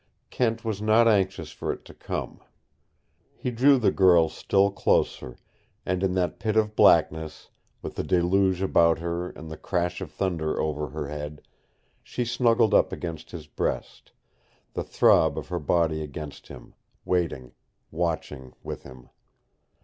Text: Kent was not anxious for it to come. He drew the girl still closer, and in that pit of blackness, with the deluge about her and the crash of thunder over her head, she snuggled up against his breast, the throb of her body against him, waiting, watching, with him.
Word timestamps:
Kent 0.31 0.65
was 0.65 0.81
not 0.81 1.07
anxious 1.07 1.51
for 1.51 1.71
it 1.71 1.85
to 1.85 1.93
come. 1.93 2.39
He 3.35 3.51
drew 3.51 3.77
the 3.77 3.91
girl 3.91 4.29
still 4.29 4.71
closer, 4.71 5.37
and 5.85 6.01
in 6.01 6.15
that 6.15 6.39
pit 6.39 6.57
of 6.57 6.75
blackness, 6.75 7.51
with 7.83 7.93
the 7.93 8.03
deluge 8.03 8.63
about 8.63 8.97
her 8.97 9.29
and 9.29 9.51
the 9.51 9.57
crash 9.57 10.01
of 10.01 10.09
thunder 10.11 10.59
over 10.59 10.87
her 10.89 11.09
head, 11.09 11.43
she 12.01 12.25
snuggled 12.25 12.73
up 12.73 12.91
against 12.91 13.29
his 13.29 13.45
breast, 13.45 14.11
the 14.73 14.83
throb 14.83 15.37
of 15.37 15.49
her 15.49 15.59
body 15.59 16.01
against 16.01 16.47
him, 16.47 16.73
waiting, 17.05 17.51
watching, 17.91 18.53
with 18.63 18.81
him. 18.81 19.09